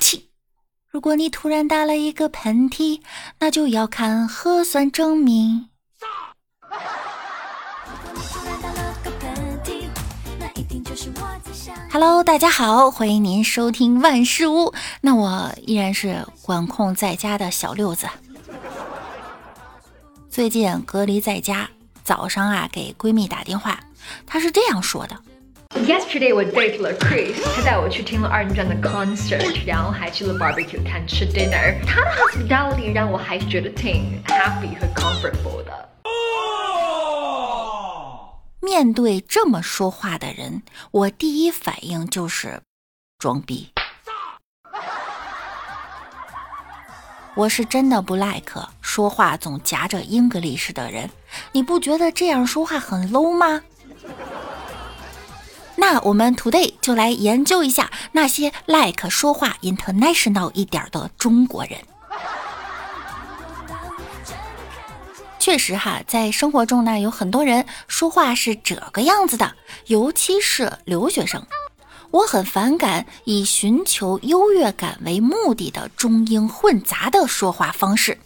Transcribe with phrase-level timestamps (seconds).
[0.00, 0.30] 气！
[0.88, 3.00] 如果你突然打了一个喷嚏，
[3.38, 5.68] 那就要看核酸证明。
[6.68, 6.76] 哈
[11.92, 14.72] Hello，大家好，欢迎您收听万事屋。
[15.02, 18.06] 那我依然是管控在家的小六子。
[20.30, 21.68] 最近隔离在家，
[22.04, 23.80] 早上啊给闺蜜打电话，
[24.26, 25.16] 她是这样说的。
[25.76, 27.34] Yesterday, 我 d a t e 了 Chris。
[27.54, 31.80] 他带我去听了二人转的 concert，然后还去了 barbecue 庄吃 dinner。
[31.86, 35.88] 他的 hospitality 让我还是觉得挺 happy 和 comfortable 的。
[38.60, 42.60] 面对这么说话的人，我第一反应就是
[43.20, 43.70] 装逼。
[47.36, 51.08] 我是真的不 like 说话总夹着 English 的人。
[51.52, 53.62] 你不觉得这样说话很 low 吗？
[55.80, 61.78] 那我们 today 就来研究一下那些 like 说话 international 一点的中国人。
[65.38, 69.54] 确实哈，在生活中呢，有很多人说话是这个样子的，
[69.86, 71.42] 尤其是留学生。
[72.10, 78.18] 我很反感以寻求优越感为目的的中英混杂的说话方式。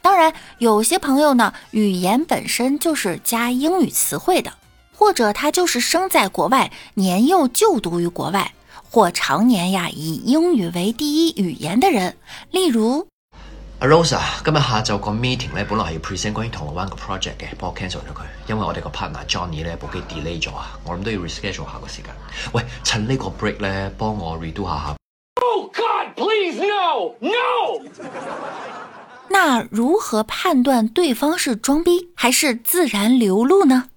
[0.00, 4.52] 当然，有些朋友呢，语言本身就是加英语词汇的。
[4.96, 8.52] 或者他就是生在国外，年幼就读于国外，
[8.90, 12.16] 或常年呀以英语为第一语言的人。
[12.52, 13.06] 例如
[13.80, 19.62] 阿 r o s a 今日下昼个 meeting 咧，本来系要 present 关于铜锣湾个 project 嘅，帮我 cancel 咗佢，因为我哋个 partner Johnny
[19.64, 22.06] 咧部机 delay 咗啊，我谂都要 reschedule 下个时间。
[22.52, 24.96] 喂，趁呢个 break 咧，帮我 redo 下下。
[25.42, 26.14] Oh God!
[26.16, 28.08] Please no, no。
[29.28, 33.90] 那如何判断对方是装逼还是自然流露呢？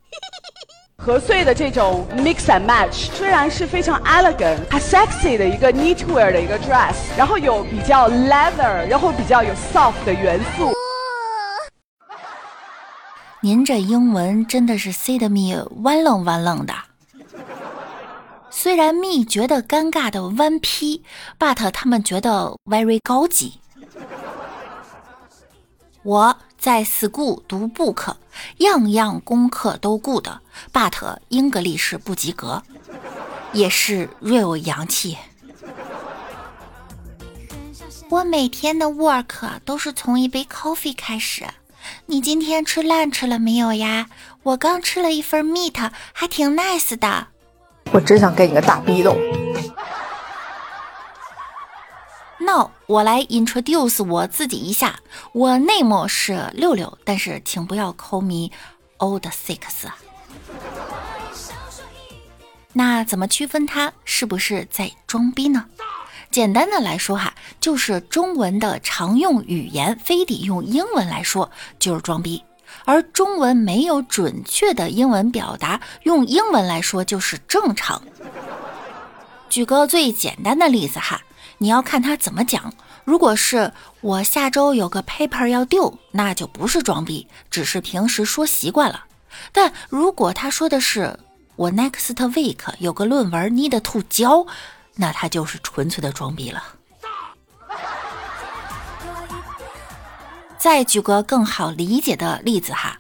[1.00, 10.72] 何穗的这种 mix and match，虽然是非常 elegant、很 sexy 的一个 knitwear 的一个 dress，然后有比较 leather，然后比较有 soft 的元素。
[13.42, 16.74] 您这英文真的是 see the me 弯愣弯愣的。
[18.50, 21.04] 虽然蜜觉得尴尬的弯 p
[21.38, 23.60] b u t 他们觉得 very 高级。
[26.08, 28.14] 我在 school 读 book，
[28.60, 32.64] 样样功课都 good，but 英格力是不及格，
[33.52, 35.18] 也是 real 阳气。
[38.10, 41.44] 我每天的 work 都是从一杯 coffee 开始。
[42.06, 44.08] 你今天吃 lunch 了没有呀？
[44.44, 47.28] 我刚吃了一份 meat，还挺 nice 的。
[47.92, 49.18] 我真想给你个大逼斗。
[52.48, 54.98] 那我来 introduce 我自己一下，
[55.34, 58.50] 我 name 是六六，但是请不要 call me
[59.00, 59.58] old six。
[62.72, 65.66] 那怎么区分他是不是在装逼呢？
[66.32, 72.42] 简单的来说哈，就是中文的常用语言非得用英文来说就是装逼，
[72.86, 78.02] 而中文没有准确的英文表达，用英文来说就是正常。
[79.50, 81.20] 举个最简单的例子哈。
[81.60, 82.72] 你要看他怎么讲。
[83.04, 89.06] 如果是我下周有个 paper 要 do，那就不是装逼，只是平时说习惯了。
[89.54, 91.18] 但如果他说的是
[91.56, 94.46] 我 next week 有个论文 need to 交，
[94.96, 96.62] 那他就是纯粹的装逼了。
[100.58, 103.00] 再举个更好理解的例子哈，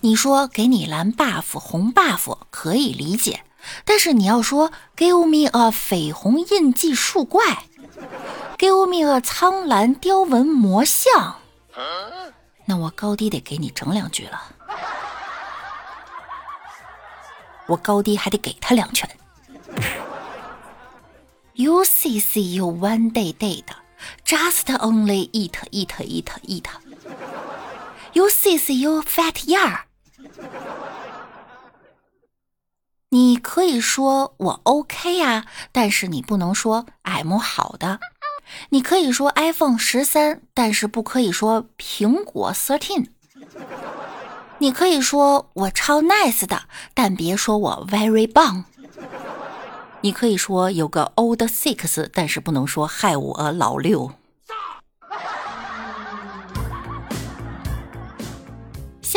[0.00, 3.40] 你说给你蓝 buff 红 buff 可以理解，
[3.86, 7.42] 但是你要说 give me a 绯红印记树怪。
[8.58, 11.36] 给我 e 个苍蓝雕纹魔像，
[12.64, 14.42] 那我高低得给你整两句了。
[17.66, 19.08] 我高低还得给他两拳。
[21.54, 23.62] You see, see you one day, day,
[24.24, 26.64] just only eat, eat, eat, eat.
[28.12, 29.85] You see, see you fat yard.
[33.10, 38.00] 你可以说我 OK 呀，但是你不能说 M 好的。
[38.70, 43.06] 你可以说 iPhone 十三，但是不可以说苹果 Thirteen。
[44.58, 46.62] 你可以说我超 nice 的，
[46.94, 48.64] 但别说我 very 棒。
[50.00, 54.12] 你可以说有个 old six，但是不能说害我老六。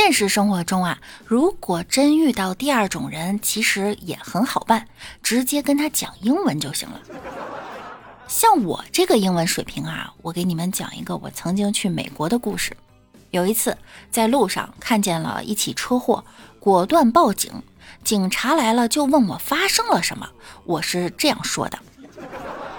[0.09, 4.83] 现实生活中啊，如果真遇到第二种人，其实也很好办，
[5.21, 6.99] 直接跟他讲英文就行了。
[8.27, 12.75] 像我这个英文水平啊，我给你们讲一个我曾经去美国的故事。
[13.29, 13.77] 有一次
[14.09, 16.23] 在路上看见了一起车祸，
[16.59, 17.61] 果断报警。
[18.03, 20.27] 警察来了就问我发生了什么，
[20.65, 21.77] 我是这样说的：“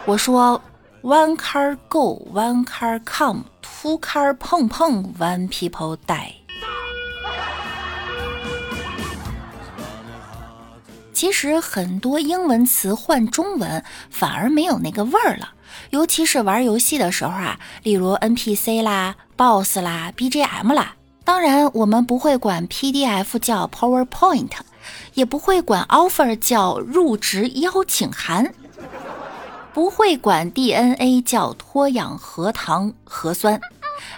[0.04, 0.60] 我说
[1.04, 6.32] ，one car go, one car come, two car 碰碰 one people die。”
[11.20, 15.50] 其实很多英文词换中文反而没有那个味儿了，
[15.90, 20.94] 尤其是玩游戏的时候啊，例如 NPC 啦、boss 啦、BGM 啦。
[21.22, 24.48] 当然，我们不会管 PDF 叫 PowerPoint，
[25.12, 28.54] 也不会管 offer 叫入职邀请函，
[29.74, 33.60] 不会管 DNA 叫脱氧核糖核酸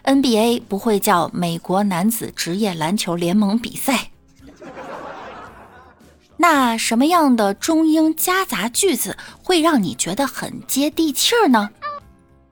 [0.05, 4.12] ，NBA 不会叫美国男子职业篮球联盟比赛。
[6.43, 11.71] 那什么样的中英夹杂句子会让你觉得很接地气儿呢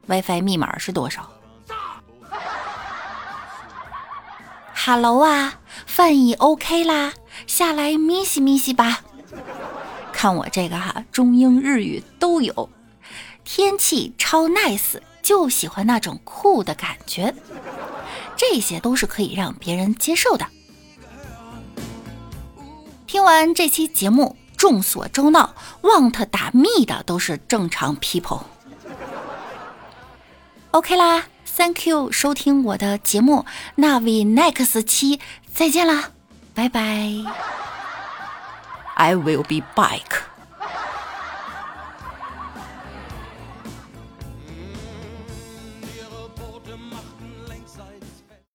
[0.07, 1.29] ？WiFi 密码是多少
[4.73, 7.13] 哈喽啊，饭已 OK 啦，
[7.49, 9.03] 下来咪西咪西吧。
[10.13, 12.71] 看我这个哈，中英日语都有。
[13.45, 17.35] 天气超 nice，就喜欢那种酷的感觉。
[18.37, 20.47] 这些都是可以让别人接受的。
[23.13, 25.39] 听完这期节目，众所周知
[25.83, 28.43] ，want 打 me 的都是正常 people。
[30.71, 31.25] OK 啦
[31.57, 35.19] ，Thank you 收听我的节目，那 v next 期
[35.53, 36.13] 再见啦，
[36.55, 36.81] 拜拜。
[38.95, 40.30] I will be back。